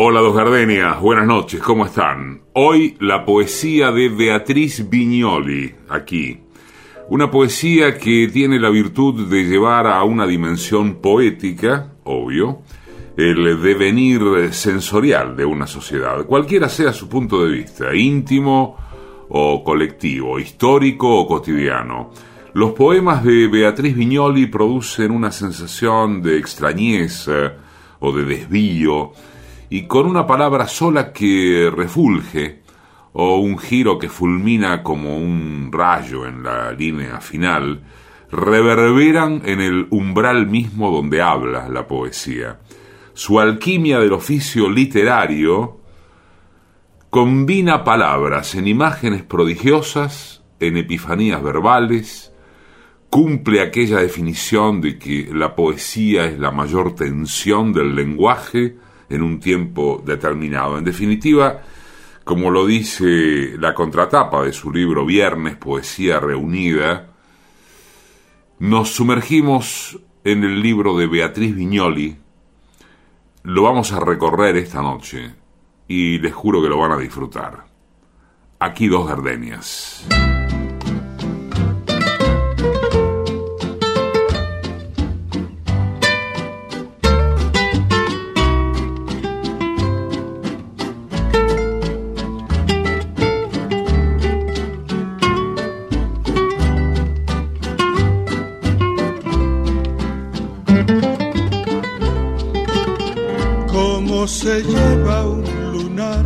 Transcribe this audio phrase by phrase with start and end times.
[0.00, 2.42] Hola, dos gardenias, buenas noches, ¿cómo están?
[2.52, 6.38] Hoy la poesía de Beatriz Viñoli, aquí.
[7.08, 12.62] Una poesía que tiene la virtud de llevar a una dimensión poética, obvio,
[13.16, 18.76] el devenir sensorial de una sociedad, cualquiera sea su punto de vista, íntimo
[19.30, 22.12] o colectivo, histórico o cotidiano.
[22.54, 27.54] Los poemas de Beatriz Viñoli producen una sensación de extrañeza
[27.98, 29.12] o de desvío,
[29.70, 32.62] y con una palabra sola que refulge
[33.12, 37.82] o un giro que fulmina como un rayo en la línea final,
[38.30, 42.60] reverberan en el umbral mismo donde habla la poesía.
[43.14, 45.80] Su alquimia del oficio literario
[47.10, 52.32] combina palabras en imágenes prodigiosas, en epifanías verbales,
[53.10, 58.76] cumple aquella definición de que la poesía es la mayor tensión del lenguaje,
[59.08, 60.78] en un tiempo determinado.
[60.78, 61.62] En definitiva,
[62.24, 67.08] como lo dice la contratapa de su libro Viernes, Poesía Reunida,
[68.58, 72.18] nos sumergimos en el libro de Beatriz Viñoli,
[73.44, 75.34] lo vamos a recorrer esta noche
[75.86, 77.64] y les juro que lo van a disfrutar.
[78.58, 80.06] Aquí dos gardenias.
[104.42, 106.24] Se lleva un lunar.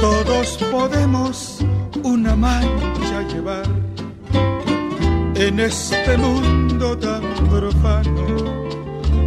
[0.00, 1.58] Todos podemos
[2.04, 3.66] una mancha llevar
[5.34, 8.26] en este mundo tan profano.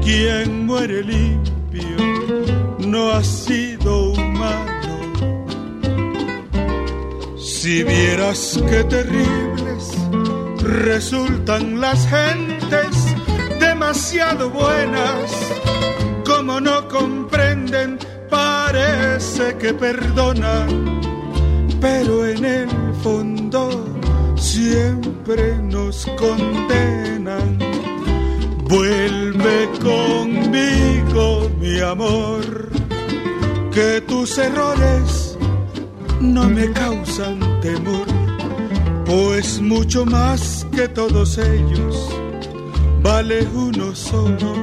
[0.01, 1.97] Quien muere limpio
[2.87, 4.95] no ha sido humano.
[7.37, 9.83] Si vieras qué terribles
[10.61, 12.95] resultan las gentes
[13.59, 15.58] demasiado buenas
[16.57, 17.99] no comprenden,
[18.29, 21.01] parece que perdonan,
[21.79, 22.69] pero en el
[23.03, 23.85] fondo
[24.35, 27.59] siempre nos condenan.
[28.63, 32.69] Vuelve conmigo, mi amor,
[33.71, 35.37] que tus errores
[36.19, 38.07] no me causan temor,
[39.05, 42.09] pues mucho más que todos ellos
[43.01, 44.53] vale uno solo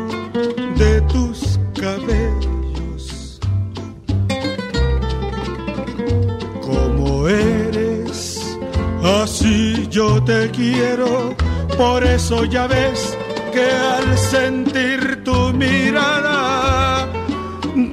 [0.76, 1.45] de tus
[1.86, 3.38] cabellos.
[6.66, 8.18] Como eres,
[9.22, 11.34] así yo te quiero,
[11.78, 13.16] por eso ya ves
[13.54, 17.08] que al sentir tu mirada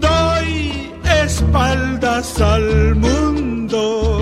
[0.10, 0.92] doy
[1.26, 4.13] espaldas al mundo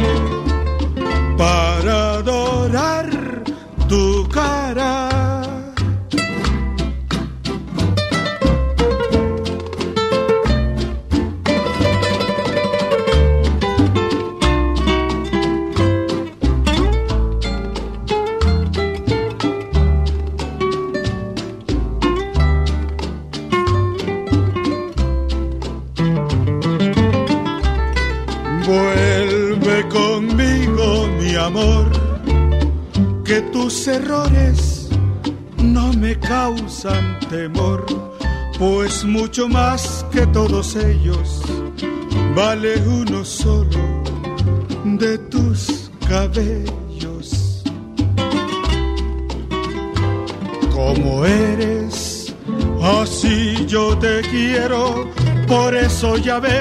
[56.25, 56.60] ya ves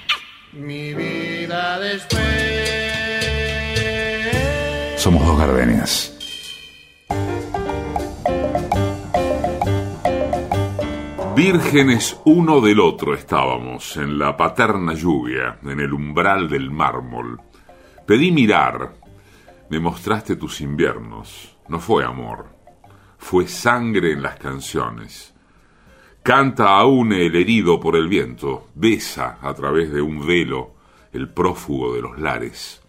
[5.01, 6.15] Somos dos gardenias.
[11.35, 17.41] Vírgenes uno del otro estábamos, en la paterna lluvia, en el umbral del mármol.
[18.05, 18.93] Pedí mirar,
[19.71, 21.57] me mostraste tus inviernos.
[21.67, 22.49] No fue amor,
[23.17, 25.33] fue sangre en las canciones.
[26.21, 30.75] Canta aún el herido por el viento, besa a través de un velo
[31.11, 32.80] el prófugo de los lares.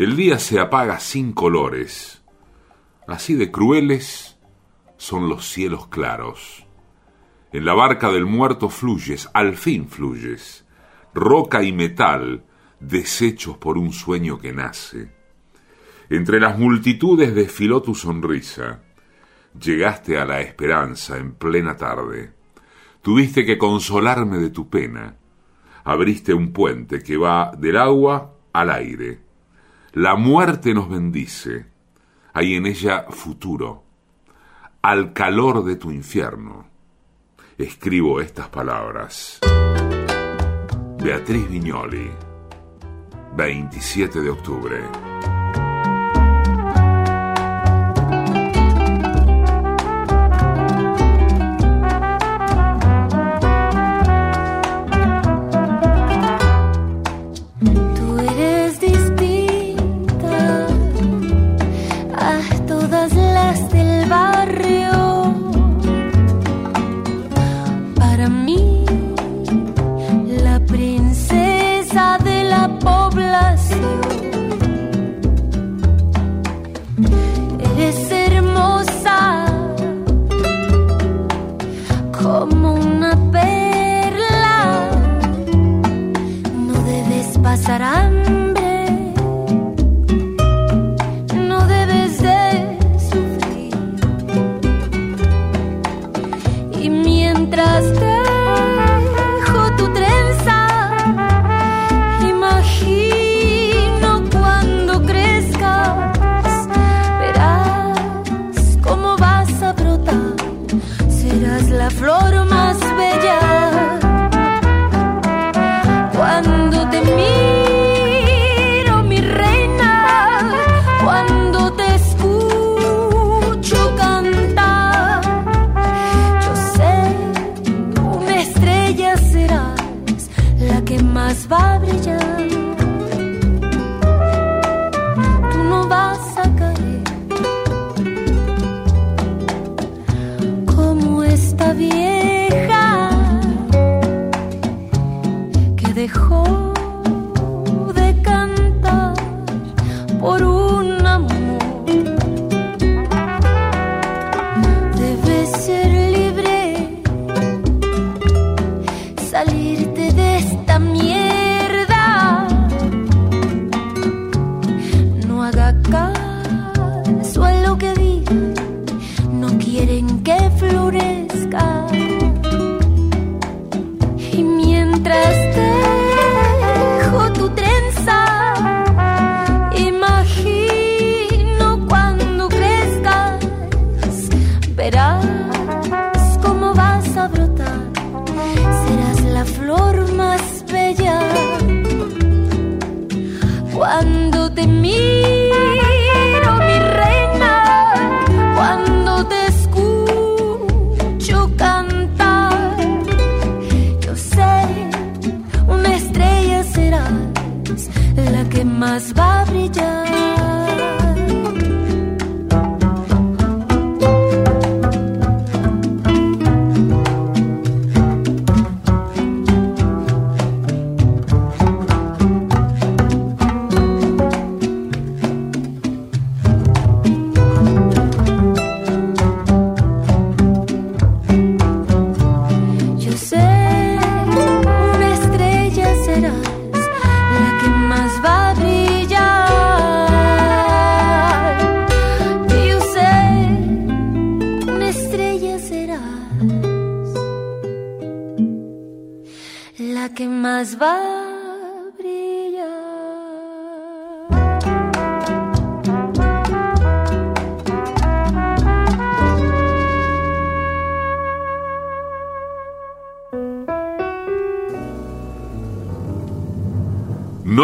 [0.00, 2.22] El día se apaga sin colores,
[3.06, 4.38] así de crueles
[4.96, 6.64] son los cielos claros.
[7.52, 10.64] En la barca del muerto fluyes, al fin fluyes,
[11.12, 12.46] roca y metal,
[12.80, 15.12] deshechos por un sueño que nace.
[16.08, 18.80] Entre las multitudes desfiló tu sonrisa.
[19.52, 22.32] Llegaste a la esperanza en plena tarde.
[23.02, 25.18] Tuviste que consolarme de tu pena.
[25.84, 29.29] Abriste un puente que va del agua al aire.
[29.92, 31.66] La muerte nos bendice.
[32.32, 33.82] Hay en ella futuro.
[34.82, 36.66] Al calor de tu infierno
[37.58, 39.40] escribo estas palabras.
[41.02, 42.10] Beatriz Viñoli,
[43.36, 45.39] 27 de octubre.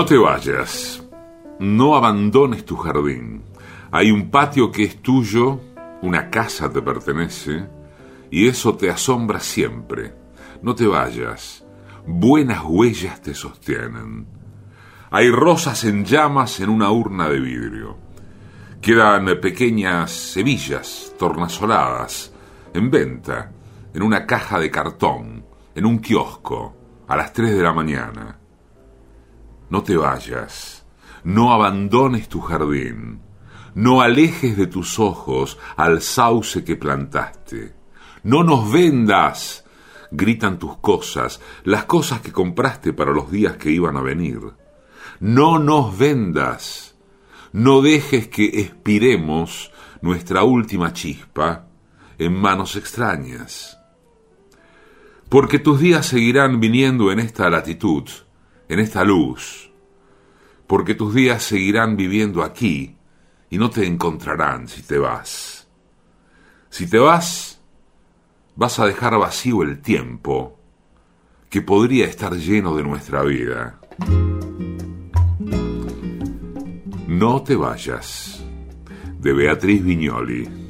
[0.06, 1.02] No te vayas,
[1.58, 3.42] no abandones tu jardín.
[3.90, 5.60] Hay un patio que es tuyo,
[6.00, 7.66] una casa te pertenece,
[8.30, 10.14] y eso te asombra siempre.
[10.62, 11.64] No te vayas,
[12.06, 14.28] buenas huellas te sostienen.
[15.10, 17.96] Hay rosas en llamas en una urna de vidrio.
[18.80, 22.32] Quedan pequeñas semillas tornasoladas
[22.72, 23.50] en venta
[23.92, 25.44] en una caja de cartón,
[25.74, 26.76] en un kiosco,
[27.08, 28.45] a las tres de la mañana.
[29.68, 30.86] No te vayas,
[31.24, 33.20] no abandones tu jardín,
[33.74, 37.74] no alejes de tus ojos al sauce que plantaste,
[38.22, 39.64] no nos vendas,
[40.10, 44.40] gritan tus cosas, las cosas que compraste para los días que iban a venir.
[45.20, 46.96] No nos vendas,
[47.52, 51.66] no dejes que expiremos nuestra última chispa
[52.18, 53.78] en manos extrañas.
[55.28, 58.04] Porque tus días seguirán viniendo en esta latitud,
[58.68, 59.70] en esta luz,
[60.66, 62.96] porque tus días seguirán viviendo aquí
[63.50, 65.68] y no te encontrarán si te vas.
[66.68, 67.60] Si te vas,
[68.56, 70.58] vas a dejar vacío el tiempo
[71.48, 73.80] que podría estar lleno de nuestra vida.
[77.06, 78.44] No te vayas,
[79.20, 80.66] de Beatriz Viñoli.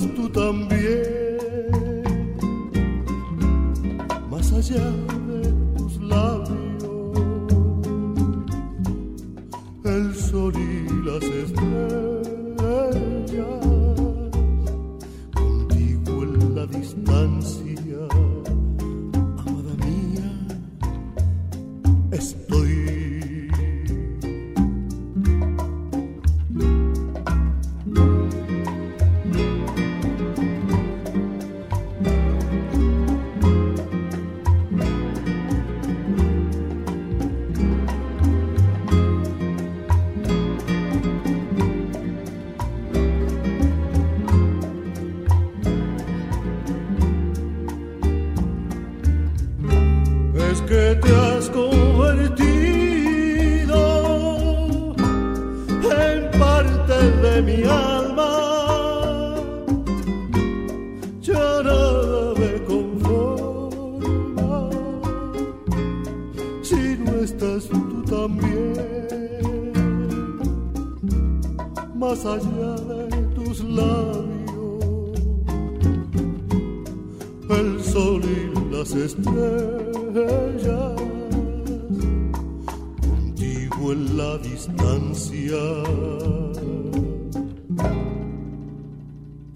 [0.00, 0.51] No estás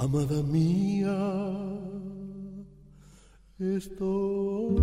[0.06, 1.18] Amada mía,
[3.58, 4.76] estoy.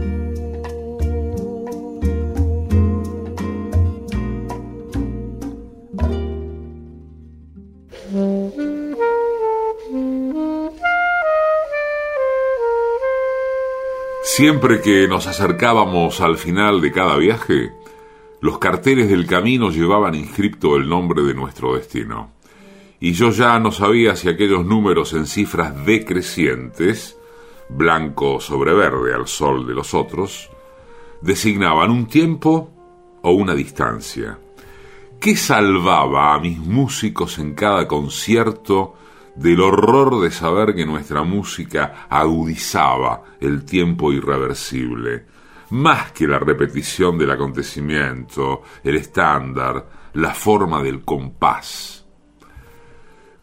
[14.24, 17.72] Siempre que nos acercábamos al final de cada viaje,
[18.42, 22.43] los carteles del camino llevaban inscripto el nombre de nuestro destino.
[23.04, 27.20] Y yo ya no sabía si aquellos números en cifras decrecientes,
[27.68, 30.50] blanco sobre verde al sol de los otros,
[31.20, 32.72] designaban un tiempo
[33.22, 34.40] o una distancia.
[35.20, 38.96] ¿Qué salvaba a mis músicos en cada concierto
[39.36, 45.26] del horror de saber que nuestra música agudizaba el tiempo irreversible,
[45.72, 52.03] más que la repetición del acontecimiento, el estándar, la forma del compás.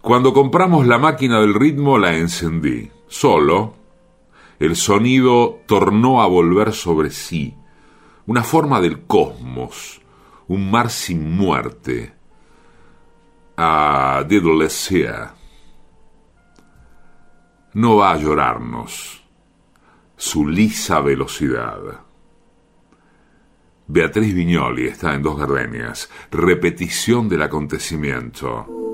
[0.01, 3.75] Cuando compramos la máquina del ritmo la encendí, solo.
[4.59, 7.55] El sonido tornó a volver sobre sí,
[8.27, 10.01] una forma del cosmos,
[10.49, 12.15] un mar sin muerte.
[13.57, 15.35] A Diddlesea.
[17.75, 19.23] No va a llorarnos
[20.17, 21.79] su lisa velocidad.
[23.87, 28.90] Beatriz Viñoli está en Dos Gardenias, repetición del acontecimiento.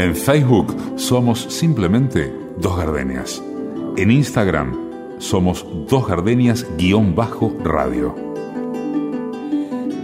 [0.00, 3.42] En Facebook somos simplemente Dos Gardenias.
[3.98, 4.74] En Instagram
[5.18, 8.14] somos Dos Gardenias-radio.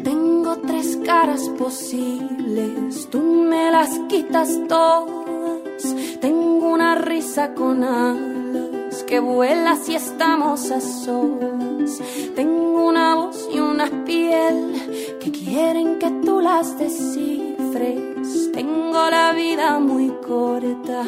[0.05, 5.97] Tengo tres caras posibles, tú me las quitas todas.
[6.21, 12.03] Tengo una risa con alas que vuela si estamos a solas.
[12.35, 14.75] Tengo una voz y una piel
[15.21, 18.15] que quieren que tú las descifres
[18.56, 21.04] tengo la vida muy corta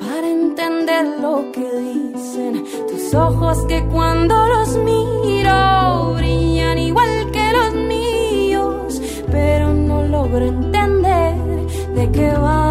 [0.00, 7.72] para entender lo que dicen tus ojos que cuando los miro brillan igual que los
[7.72, 9.00] míos,
[9.30, 11.36] pero no logro entender
[11.94, 12.67] de qué van.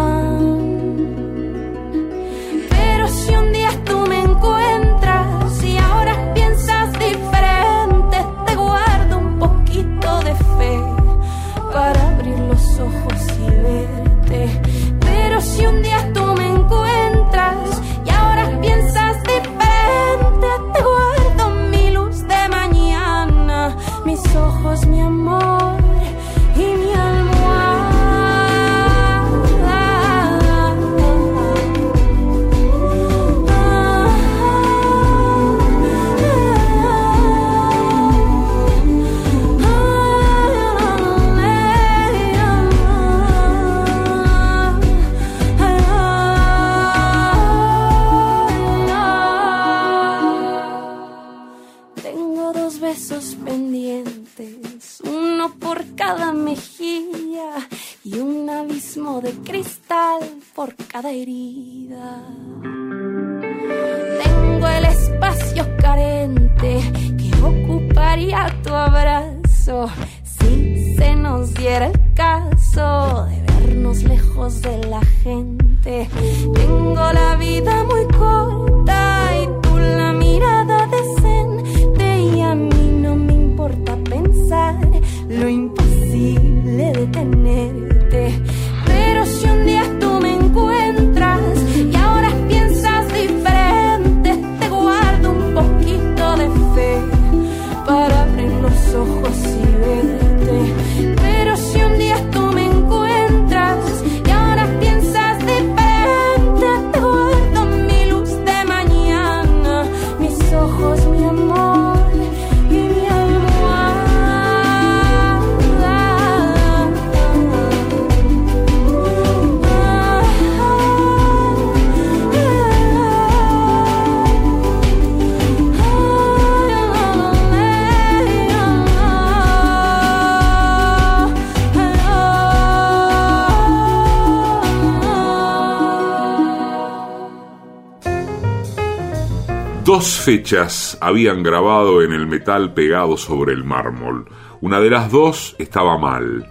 [139.88, 144.26] Dos fechas habían grabado en el metal pegado sobre el mármol.
[144.60, 146.46] Una de las dos estaba mal.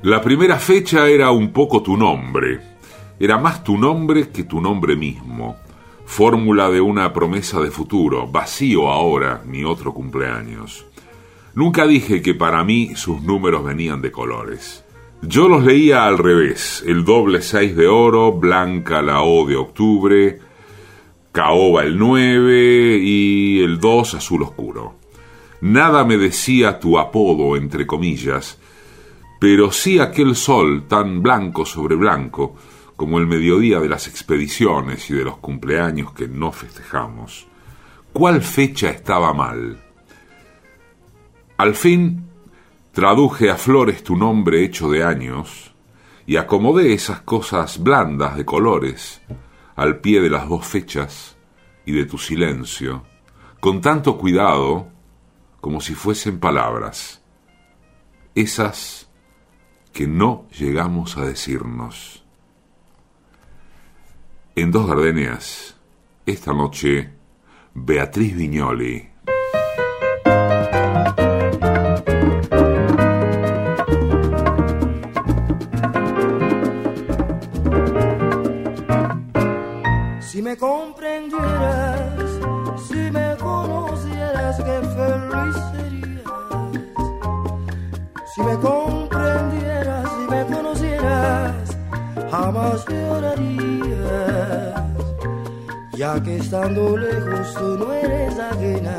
[0.00, 2.62] La primera fecha era un poco tu nombre.
[3.20, 5.58] Era más tu nombre que tu nombre mismo.
[6.06, 10.86] Fórmula de una promesa de futuro, vacío ahora, ni otro cumpleaños.
[11.54, 14.86] Nunca dije que para mí sus números venían de colores.
[15.20, 20.38] Yo los leía al revés, el doble seis de oro, blanca la O de octubre,
[21.34, 24.94] caoba el 9 y el 2 azul oscuro.
[25.62, 28.60] Nada me decía tu apodo, entre comillas,
[29.40, 32.54] pero sí aquel sol tan blanco sobre blanco,
[32.94, 37.48] como el mediodía de las expediciones y de los cumpleaños que no festejamos.
[38.12, 39.76] ¿Cuál fecha estaba mal?
[41.56, 42.28] Al fin
[42.92, 45.74] traduje a flores tu nombre hecho de años
[46.26, 49.20] y acomodé esas cosas blandas de colores
[49.76, 51.36] al pie de las dos fechas
[51.84, 53.04] y de tu silencio,
[53.60, 54.88] con tanto cuidado
[55.60, 57.22] como si fuesen palabras.
[58.34, 59.08] esas
[59.92, 62.24] que no llegamos a decirnos.
[64.56, 65.76] En Dos Gardenias,
[66.26, 67.12] esta noche,
[67.74, 69.13] Beatriz Viñoli.
[80.54, 82.30] Me comprendieras,
[82.86, 86.30] si me conocieras, qué feliz serías.
[88.32, 91.76] Si me comprendieras, si me conocieras,
[92.30, 94.84] jamás llorarías.
[95.96, 98.96] Ya que estando lejos tú no eres ajena,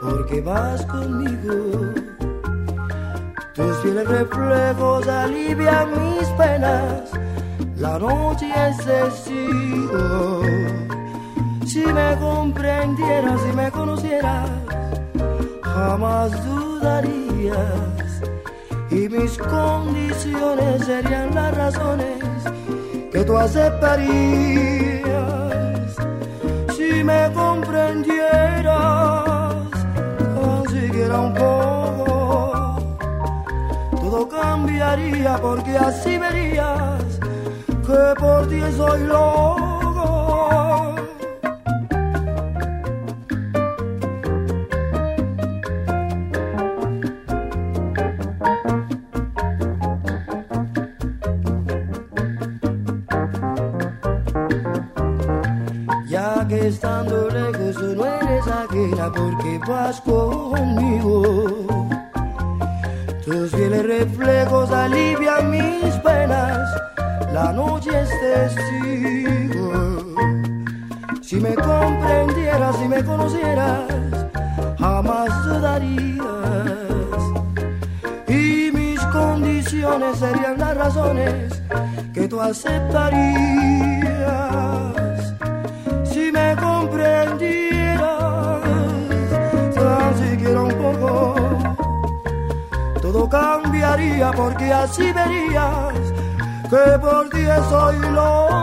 [0.00, 1.94] porque vas conmigo.
[3.54, 7.19] Tus fieles reflejos alivian mis penas
[7.80, 10.42] la noche es testigo.
[11.66, 14.50] Si me comprendieras, si me conocieras,
[15.62, 18.20] jamás dudarías.
[18.90, 22.18] Y mis condiciones serían las razones
[23.12, 24.10] que tú aceptarías.
[26.76, 29.70] Si me comprendieras,
[30.34, 30.64] tan
[31.20, 32.76] un poco,
[34.00, 37.09] todo cambiaría porque así verías
[37.90, 39.69] que por ti soy loco.
[75.02, 76.24] Jamás dudarías.
[78.28, 81.62] Y mis condiciones serían las razones
[82.12, 83.20] que tú aceptarías.
[86.04, 88.60] Si me comprendieras,
[89.74, 91.34] tan siquiera un poco,
[93.00, 95.94] todo cambiaría porque así verías
[96.68, 98.60] que por ti soy loco.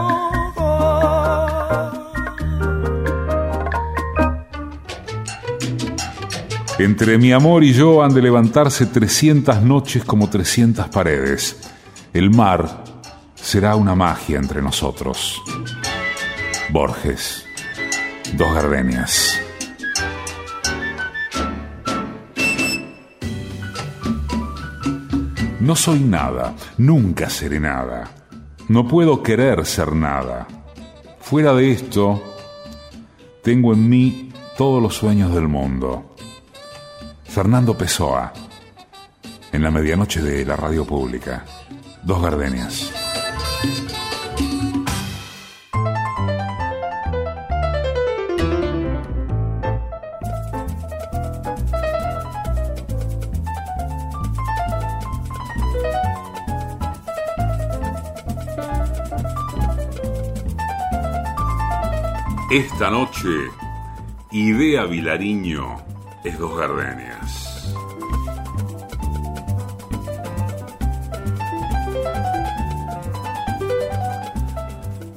[6.78, 11.58] Entre mi amor y yo han de levantarse 300 noches como 300 paredes.
[12.12, 12.84] El mar
[13.34, 15.42] será una magia entre nosotros.
[16.70, 17.44] Borges,
[18.34, 19.40] dos gardenias.
[25.58, 28.08] No soy nada, nunca seré nada.
[28.68, 30.46] No puedo querer ser nada.
[31.18, 32.22] Fuera de esto,
[33.42, 36.14] tengo en mí todos los sueños del mundo.
[37.28, 38.32] Fernando Pessoa,
[39.52, 41.44] en la medianoche de la radio pública.
[42.02, 42.90] Dos gardenias.
[62.50, 63.28] Esta noche,
[64.32, 67.74] Idea Vilariño es dos gardenias.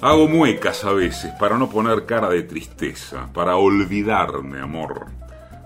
[0.01, 5.11] Hago muecas a veces para no poner cara de tristeza, para olvidarme, amor,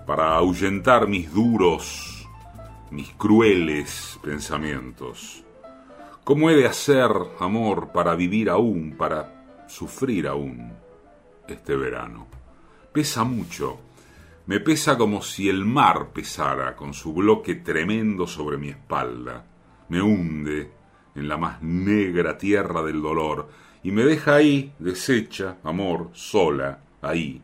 [0.06, 2.28] para ahuyentar mis duros,
[2.90, 5.42] mis crueles pensamientos.
[6.22, 10.70] ¿Cómo he de hacer, amor, para vivir aún, para sufrir aún
[11.48, 12.26] este verano?
[12.92, 13.78] Pesa mucho,
[14.46, 19.44] me pesa como si el mar pesara con su bloque tremendo sobre mi espalda,
[19.88, 20.70] me hunde
[21.14, 23.48] en la más negra tierra del dolor,
[23.82, 27.40] y me deja ahí, deshecha, amor, sola, ahí,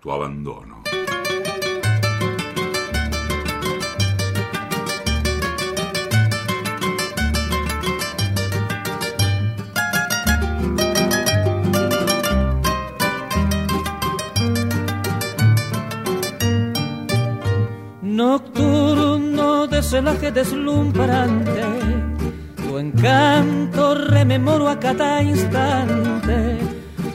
[0.00, 0.82] tu abandono.
[18.38, 21.60] Nocturno de celaje deslumbrante,
[22.54, 26.56] tu encanto rememoro a cada instante,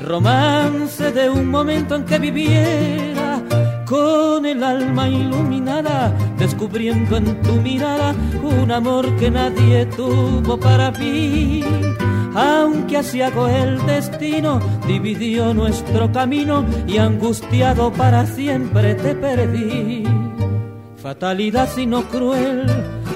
[0.01, 3.41] romance de un momento en que viviera
[3.85, 11.63] con el alma iluminada, descubriendo en tu mirada un amor que nadie tuvo para mí.
[12.35, 20.03] Aunque asiago el destino dividió nuestro camino y angustiado para siempre te perdí.
[21.03, 22.65] Fatalidad sino cruel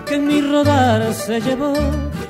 [0.05, 1.73] que en mi rodar se llevó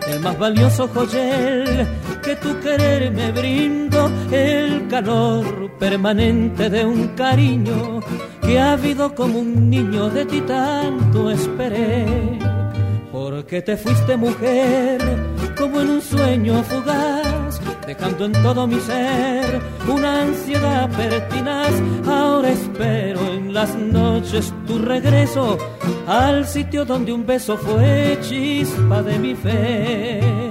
[0.07, 1.87] el más valioso joyel
[2.21, 8.01] que tu querer me brindo el calor permanente de un cariño
[8.39, 12.05] que ha habido como un niño de ti tanto esperé.
[13.11, 14.99] Porque te fuiste mujer
[15.57, 17.46] como en un sueño fugaz
[17.87, 21.71] dejando en todo mi ser una ansiedad pertinaz.
[22.05, 25.57] Ahora espero en las noches tu regreso
[26.05, 30.46] al sitio donde un beso fue chispa de mi fe.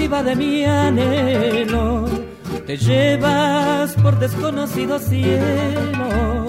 [0.00, 2.06] Fugitiva de mi anhelo,
[2.66, 6.46] te llevas por desconocido cielo.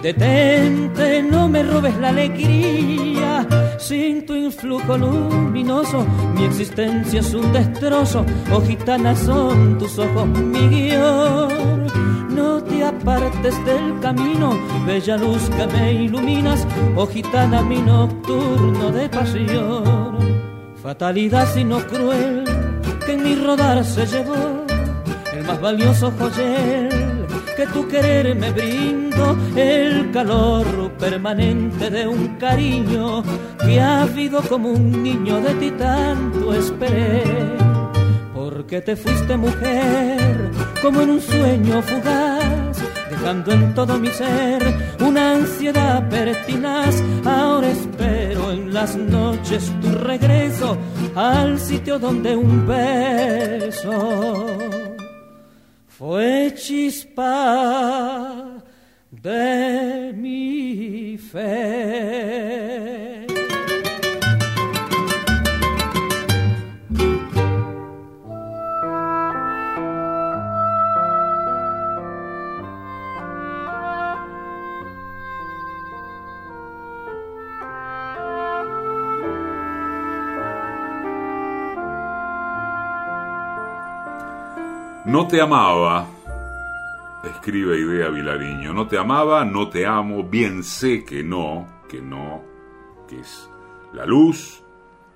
[0.00, 3.46] Detente, no me robes la alegría,
[3.78, 10.68] sin tu influjo luminoso, mi existencia es un destrozo, oh gitana son tus ojos mi
[10.68, 11.86] guion.
[12.28, 14.52] No te apartes del camino,
[14.86, 20.14] bella luz que me iluminas, oh gitana mi nocturno de pasión.
[20.82, 22.53] Fatalidad sino cruel
[23.06, 24.64] que en mi rodar se llevó
[25.32, 33.22] el más valioso joyel que tu querer me brindo, el calor permanente de un cariño
[33.64, 37.22] que ha habido como un niño de ti tanto esperé.
[38.34, 40.50] Porque te fuiste mujer
[40.82, 44.62] como en un sueño fugaz dejando en todo mi ser
[45.00, 47.02] una ansiedad pertinaz.
[47.24, 50.76] Ahora espero en las noches tu regreso
[51.16, 54.46] al sitio donde un beso
[55.86, 58.62] fue chispa
[59.10, 63.13] de mi fe.
[85.14, 86.08] No te amaba,
[87.22, 92.42] escribe Idea Vilariño, no te amaba, no te amo, bien sé que no, que no,
[93.08, 93.48] que es
[93.92, 94.64] la luz,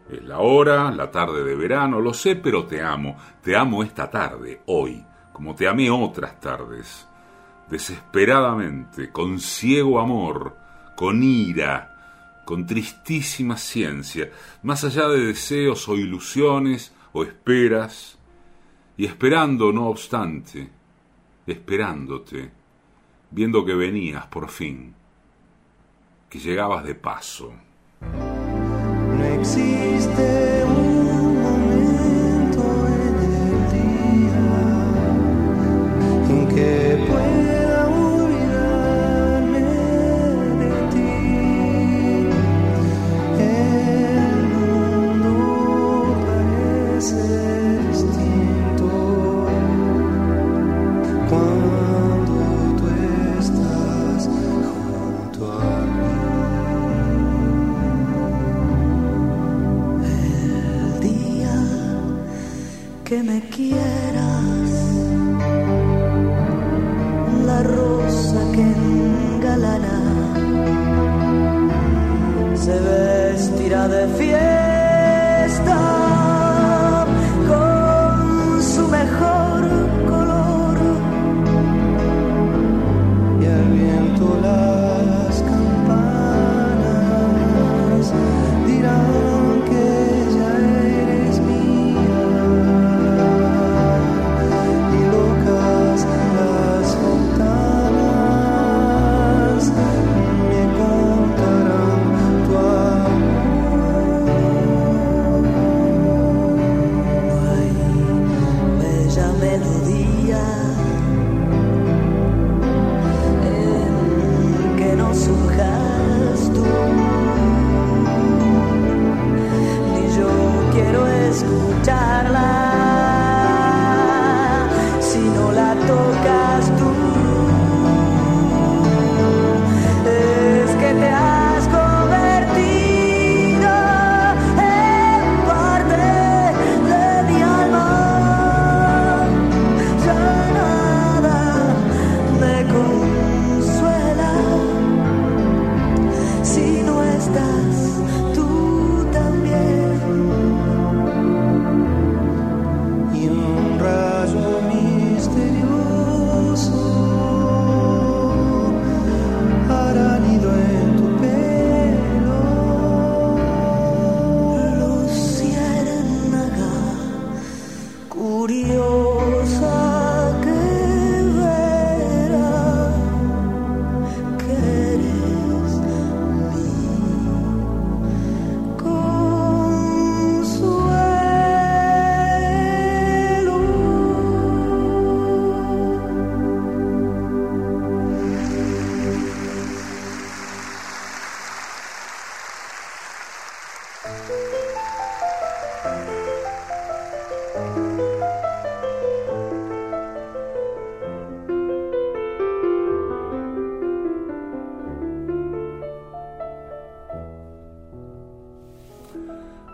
[0.09, 4.09] es la hora, la tarde de verano, lo sé, pero te amo, te amo esta
[4.09, 7.09] tarde, hoy, como te amé otras tardes,
[7.69, 10.57] desesperadamente, con ciego amor,
[10.95, 14.31] con ira, con tristísima ciencia,
[14.63, 18.18] más allá de deseos o ilusiones o esperas,
[18.99, 20.69] y esperando, no obstante,
[21.47, 22.51] esperándote,
[23.31, 24.93] viendo que venías por fin,
[26.29, 27.53] que llegabas de paso.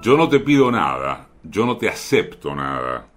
[0.04, 3.08] Yo no te pido nada, yo no te acepto nada.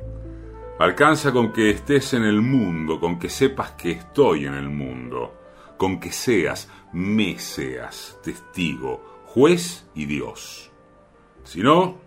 [0.79, 5.35] Alcanza con que estés en el mundo, con que sepas que estoy en el mundo,
[5.75, 10.71] con que seas, me seas, testigo, juez y Dios.
[11.43, 11.97] Si no,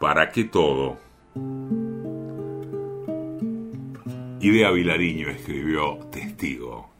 [0.00, 0.98] ¿para qué todo?
[4.40, 6.90] Idea Vilariño escribió Testigo.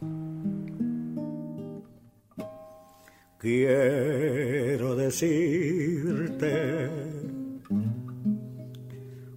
[3.40, 6.90] Quiero decirte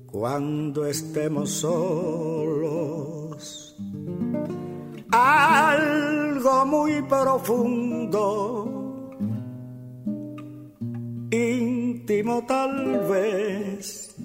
[0.08, 3.78] cuando estemos solos
[5.10, 9.10] algo muy profundo,
[11.32, 14.18] íntimo tal vez,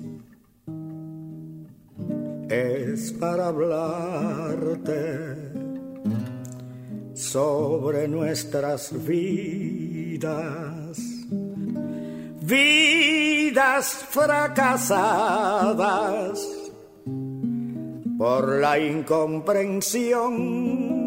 [2.49, 5.58] es para hablarte
[7.29, 10.99] sobre nuestras vidas,
[12.41, 14.89] vidas fracasadas
[18.17, 20.98] por la incomprensión.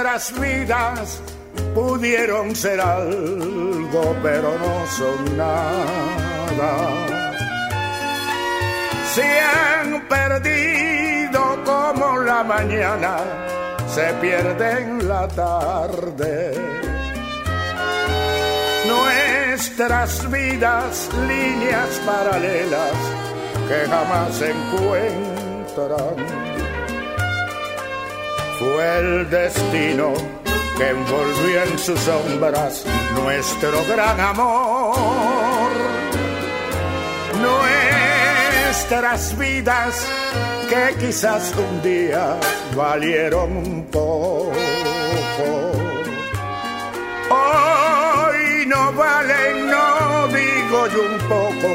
[0.00, 1.20] Nuestras vidas
[1.74, 6.72] pudieron ser algo, pero no son nada.
[9.12, 13.16] Se han perdido como la mañana,
[13.92, 16.54] se pierde en la tarde.
[18.86, 22.92] Nuestras vidas, líneas paralelas
[23.68, 26.57] que jamás se encuentran
[28.58, 30.12] fue el destino
[30.76, 35.70] que envolvió en sus sombras nuestro gran amor.
[37.40, 40.06] Nuestras vidas
[40.68, 42.36] que quizás un día
[42.74, 44.52] valieron un poco.
[47.30, 51.70] Hoy no valen, no digo yo un poco,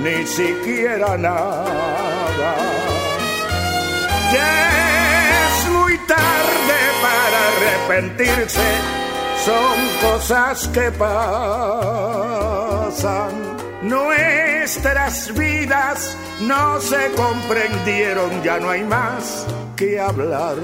[0.00, 2.54] ni siquiera nada.
[4.30, 4.93] Para
[7.64, 8.60] arrepentirse,
[9.44, 12.14] son cosas que pasan.
[13.82, 19.46] Nuestras vidas no se comprendieron, ya no hay más
[19.76, 20.56] que hablar.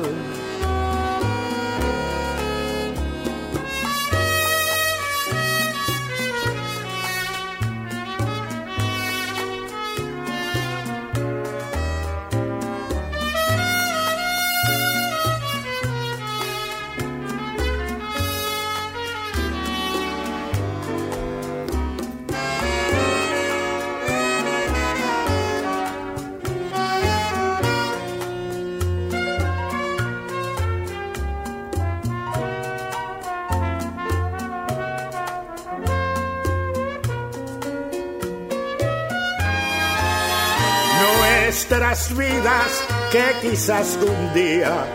[41.60, 44.86] Nuestras vidas que quizás un día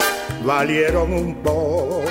[0.44, 2.04] valieron un poco.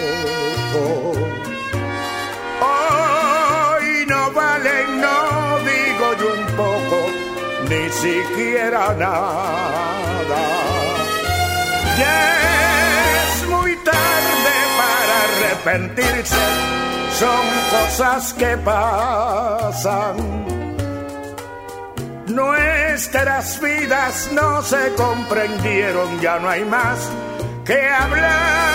[2.61, 6.99] Hoy no valen, no digo yo un poco,
[7.69, 10.43] ni siquiera nada.
[11.99, 16.45] Ya es muy tarde para arrepentirse,
[17.19, 20.44] son cosas que pasan.
[22.35, 27.09] Nuestras vidas no se comprendieron, ya no hay más
[27.65, 28.75] que hablar.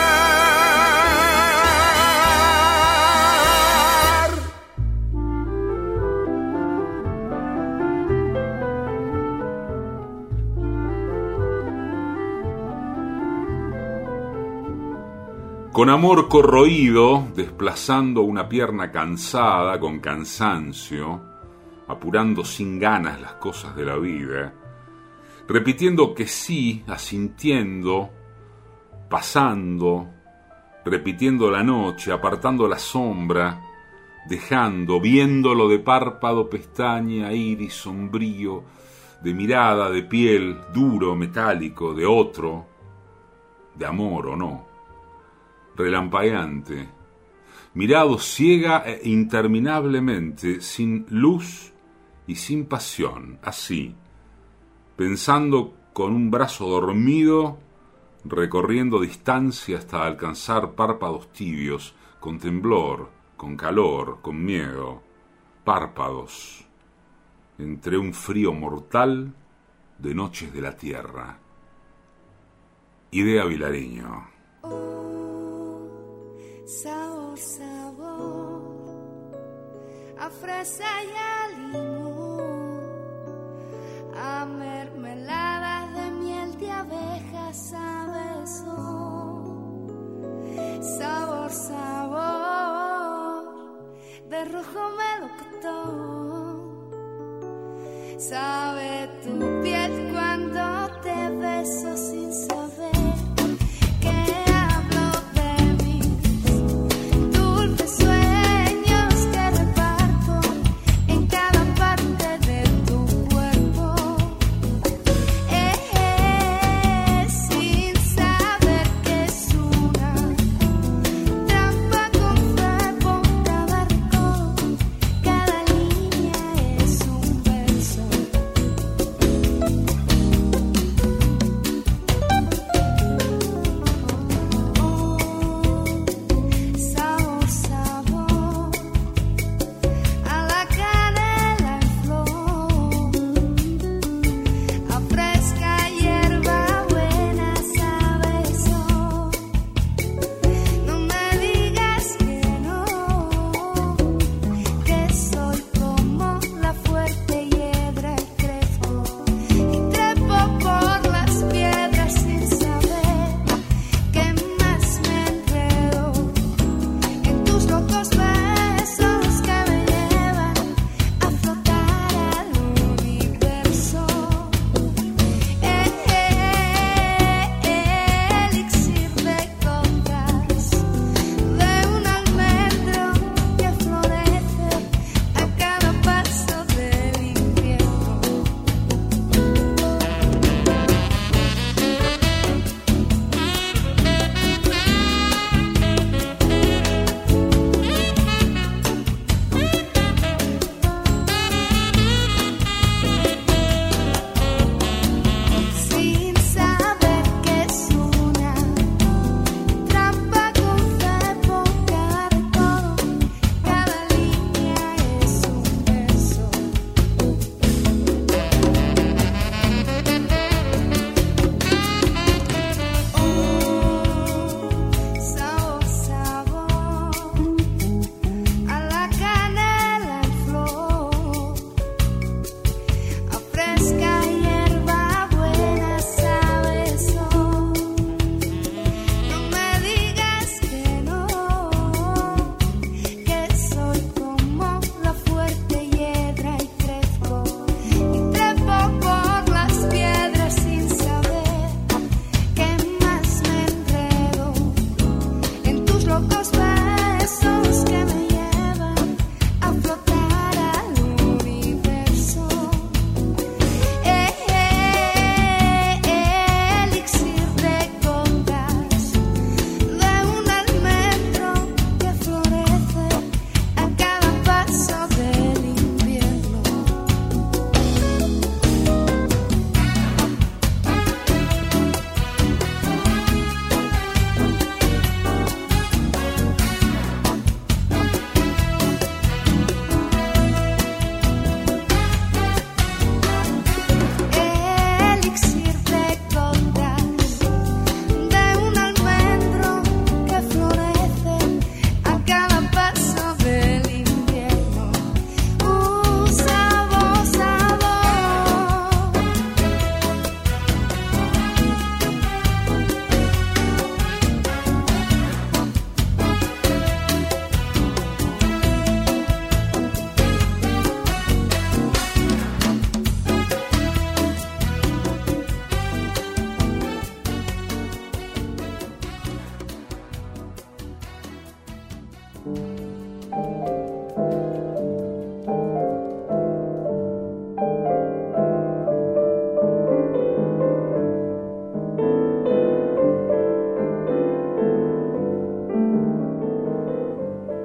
[15.73, 21.28] Con amor corroído, desplazando una pierna cansada, con cansancio,
[21.89, 24.53] apurando sin ganas las cosas de la vida,
[25.47, 28.11] repitiendo que sí, asintiendo,
[29.09, 30.07] pasando,
[30.85, 33.59] repitiendo la noche, apartando la sombra,
[34.27, 38.65] dejando, viéndolo de párpado, pestaña, iris, sombrío,
[39.23, 42.67] de mirada, de piel, duro, metálico, de otro,
[43.73, 44.67] de amor o no,
[45.75, 46.87] relampagueante,
[47.73, 51.68] mirado ciega e interminablemente, sin luz
[52.29, 53.95] y sin pasión, así,
[54.95, 57.57] pensando con un brazo dormido,
[58.23, 65.01] recorriendo distancia hasta alcanzar párpados tibios, con temblor, con calor, con miedo,
[65.63, 66.67] párpados,
[67.57, 69.33] entre un frío mortal
[69.97, 71.39] de noches de la tierra.
[73.09, 74.29] Idea Vilariño.
[74.61, 78.69] Oh, sabor, sabor,
[80.19, 81.98] a y
[84.19, 88.75] a mermeladas de miel de abejas a beso.
[90.97, 92.99] Sabor, sabor
[94.29, 96.59] de rojo melocotón.
[98.19, 100.61] Sabe tu piel cuando
[101.01, 102.78] te beso sin saber.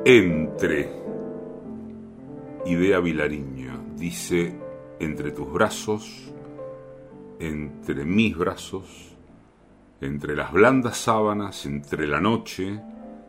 [0.06, 0.92] Entre.
[2.66, 4.54] Idea Vilariño dice,
[5.00, 6.30] entre tus brazos,
[7.38, 9.16] entre mis brazos,
[10.02, 12.82] entre las blandas sábanas, entre la noche,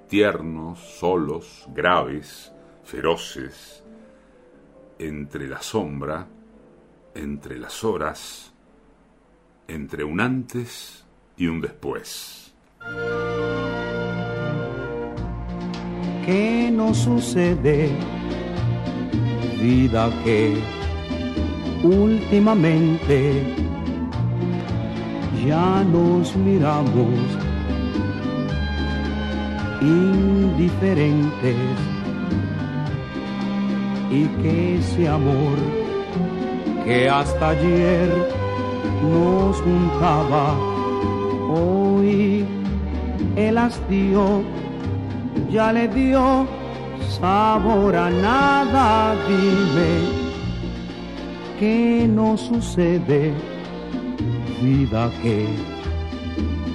[0.09, 2.51] tiernos, solos, graves,
[2.83, 3.81] feroces,
[4.99, 6.27] entre la sombra,
[7.13, 8.53] entre las horas,
[9.69, 11.05] entre un antes
[11.37, 12.53] y un después.
[16.25, 17.89] ¿Qué nos sucede?
[19.61, 20.57] Vida que
[21.83, 23.43] últimamente
[25.45, 27.13] ya nos miramos
[29.81, 31.55] indiferentes
[34.11, 35.57] y que ese amor
[36.85, 38.09] que hasta ayer
[39.03, 40.55] nos juntaba
[41.49, 42.45] hoy
[43.35, 44.64] el hastío
[45.49, 46.47] ya le dio
[47.19, 50.25] sabor a nada dime
[51.59, 53.33] ¿Qué nos sucede?
[54.61, 55.47] Vida que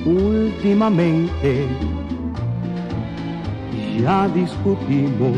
[0.07, 1.67] últimamente
[4.03, 5.37] ya discutimos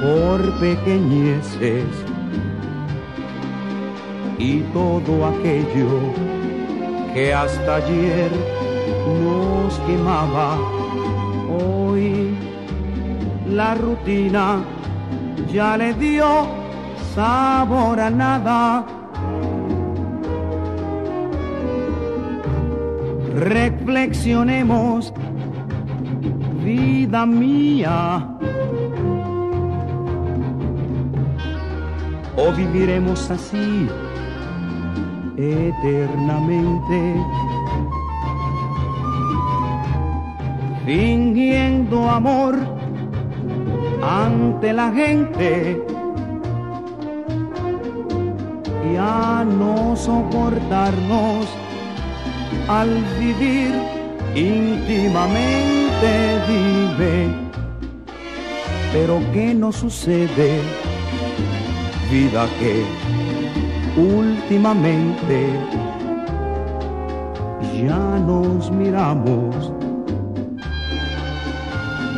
[0.00, 1.84] por pequeñeces
[4.38, 6.00] y todo aquello
[7.12, 8.30] que hasta ayer
[9.74, 10.58] nos quemaba.
[11.48, 12.36] Hoy
[13.48, 14.64] la rutina
[15.52, 16.46] ya le dio
[17.14, 18.84] sabor a nada.
[23.34, 25.12] Reflexionemos,
[26.64, 28.28] vida mía.
[32.36, 33.88] O viviremos así
[35.36, 37.14] eternamente,
[40.84, 42.56] fingiendo amor
[44.02, 45.82] ante la gente
[48.92, 51.46] y a no soportarnos
[52.68, 53.72] al vivir
[54.34, 56.08] íntimamente
[56.48, 57.28] vive.
[58.92, 60.60] Pero ¿qué nos sucede?
[62.10, 62.84] Vida que
[63.96, 65.48] últimamente
[67.82, 69.73] ya nos miramos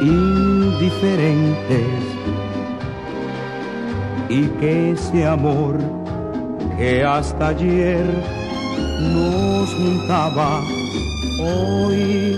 [0.07, 2.03] indiferentes
[4.29, 5.79] y que ese amor
[6.77, 8.05] que hasta ayer
[9.15, 10.61] nos juntaba
[11.41, 12.37] hoy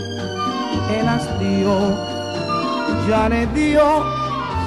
[0.99, 1.79] el hastío
[3.09, 4.05] ya le dio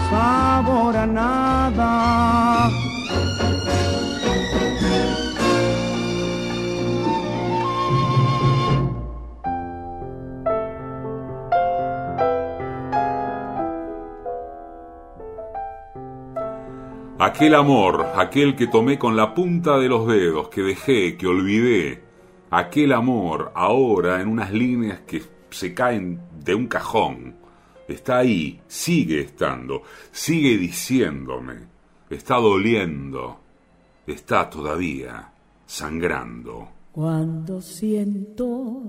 [0.09, 2.90] sabor a nada.
[17.23, 22.01] Aquel amor, aquel que tomé con la punta de los dedos, que dejé, que olvidé,
[22.49, 27.35] aquel amor ahora en unas líneas que se caen de un cajón,
[27.87, 31.67] está ahí, sigue estando, sigue diciéndome,
[32.09, 33.37] está doliendo,
[34.07, 35.31] está todavía
[35.67, 36.69] sangrando.
[36.91, 38.81] Cuando siento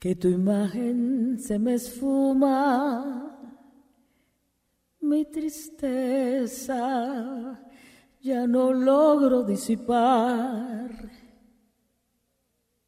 [0.00, 3.27] que tu imagen se me esfuma,
[5.00, 6.78] mi tristeza
[8.20, 10.90] ya no logro disipar.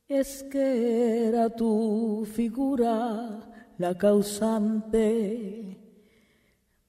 [0.08, 3.40] Es que era tu figura
[3.78, 5.78] la causante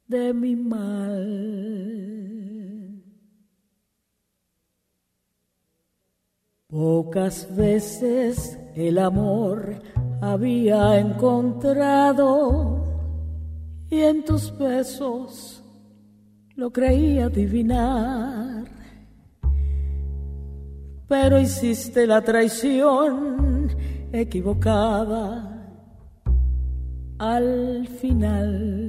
[0.08, 1.62] de mi mal.
[6.68, 9.82] Pocas veces el amor
[10.22, 12.91] había encontrado
[13.92, 15.62] y en tus besos
[16.56, 18.64] lo creía adivinar.
[21.10, 23.68] Pero hiciste la traición
[24.14, 25.68] equivocada
[27.20, 28.80] al final.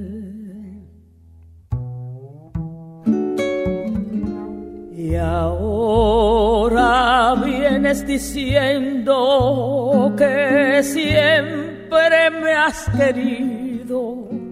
[4.95, 14.42] Y ahora vienes diciendo que siempre me has querido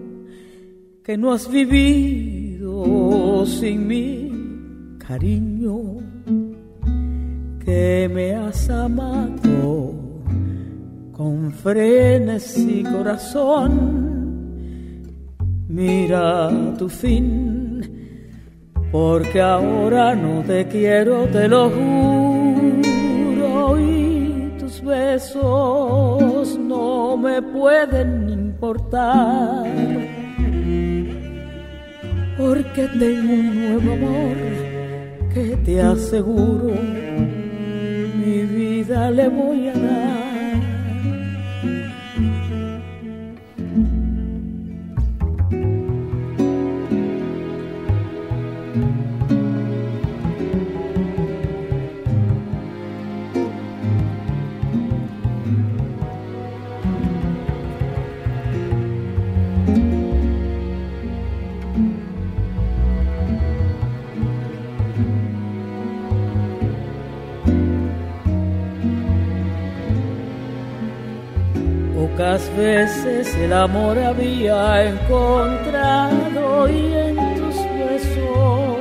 [1.04, 5.96] que no has vivido sin mi cariño,
[7.64, 9.94] que me has amado
[11.10, 14.12] con frenes y corazón.
[15.66, 16.48] Mira
[16.78, 17.80] tu fin,
[18.92, 29.91] porque ahora no te quiero, te lo juro, y tus besos no me pueden importar
[32.42, 34.36] porque tengo un nuevo amor
[35.32, 36.74] que te aseguro
[38.16, 39.74] mi vida le voy a
[73.22, 78.78] veces el amor había encontrado y en tus besos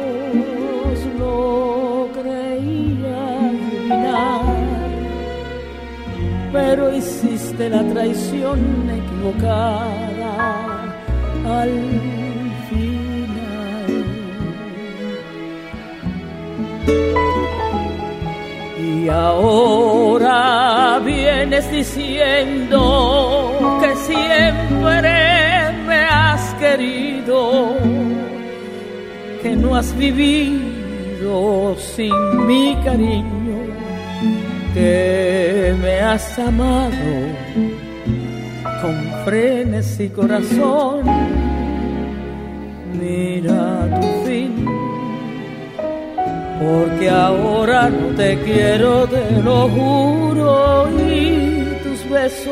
[1.20, 3.18] lo creía
[3.50, 4.42] adivinar.
[6.52, 10.34] Pero hiciste la traición equivocada
[11.60, 11.74] al
[12.70, 13.92] final.
[18.80, 20.71] Y ahora
[21.52, 22.80] vienes diciendo
[23.82, 25.12] que siempre
[25.86, 27.76] me has querido,
[29.44, 33.66] que no has vivido sin mi cariño,
[34.74, 36.92] que me has amado
[38.82, 38.96] con
[39.26, 41.02] frenes y corazón.
[42.98, 44.66] Mira tu fin
[46.62, 51.41] porque ahora no te quiero, te lo juro, y
[52.12, 52.52] besos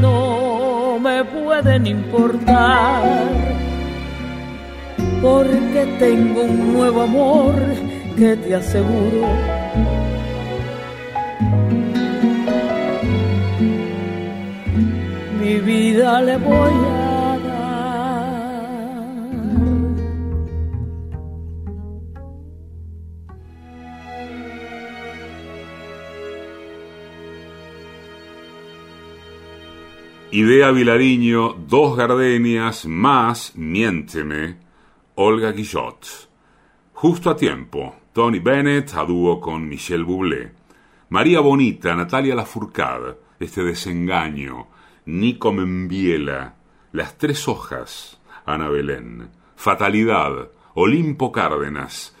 [0.00, 3.02] no me pueden importar,
[5.20, 7.54] porque tengo un nuevo amor
[8.16, 9.26] que te aseguro.
[15.40, 17.03] Mi vida le voy a
[30.34, 34.56] Idea Vilariño, Dos Gardenias, más Miénteme,
[35.14, 36.28] Olga Guillot.
[36.92, 40.50] Justo a tiempo, Tony Bennett a dúo con Michel Bublé.
[41.10, 44.66] María Bonita, Natalia Lafourcade, Este Desengaño,
[45.06, 46.56] Nico Membiela,
[46.90, 52.16] Las Tres Hojas, Ana Belén, Fatalidad, Olimpo Cárdenas,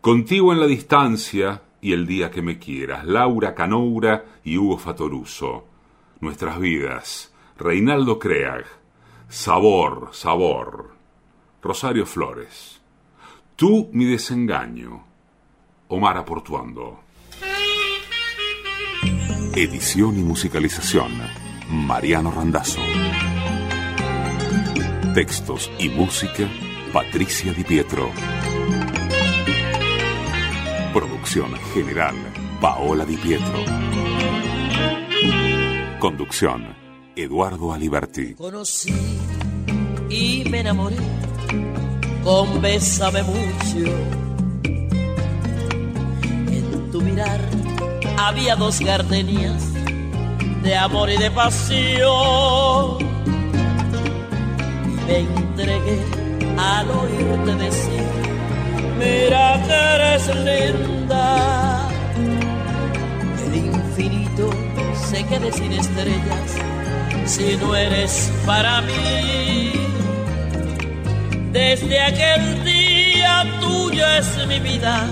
[0.00, 5.66] Contigo en la Distancia y El Día que Me Quieras, Laura Canoura y Hugo Fatoruso.
[6.20, 8.66] Nuestras vidas, Reinaldo Creag,
[9.28, 10.92] Sabor, Sabor,
[11.60, 12.80] Rosario Flores,
[13.56, 15.04] Tú mi desengaño,
[15.88, 17.00] Omar Aportuando.
[19.56, 21.10] Edición y musicalización,
[21.68, 22.80] Mariano Randazzo.
[25.12, 26.48] Textos y música,
[26.92, 28.08] Patricia Di Pietro.
[30.94, 32.14] Producción general,
[32.60, 33.64] Paola Di Pietro.
[35.98, 36.77] Conducción,
[37.18, 38.34] Eduardo Aliberti.
[38.34, 38.94] Conocí
[40.08, 40.96] y me enamoré
[42.22, 43.92] con Bésame mucho.
[46.52, 47.40] En tu mirar
[48.16, 49.64] había dos gardenias
[50.62, 52.98] de amor y de pasión.
[54.84, 56.00] Y me entregué
[56.56, 58.04] al oírte decir,
[58.96, 61.88] mira que eres linda.
[63.44, 64.50] El infinito
[65.10, 66.77] se quede sin estrellas
[67.28, 69.72] si no eres para mí.
[71.52, 75.06] Desde aquel día tuya es mi vida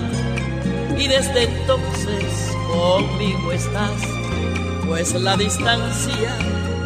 [0.97, 4.01] y desde entonces conmigo estás,
[4.87, 6.37] pues la distancia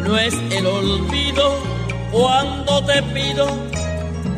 [0.04, 1.56] no es el olvido
[2.10, 3.46] cuando te pido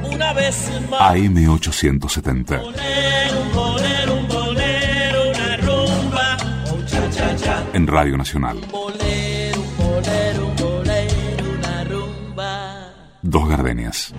[0.05, 1.01] una vez más.
[1.01, 2.61] AM870.
[2.61, 6.37] Bolero, un bolero, un bolero, una rumba,
[6.73, 7.65] un cha cha cha.
[7.73, 8.59] En Radio Nacional.
[13.27, 14.13] Dos Gardenias.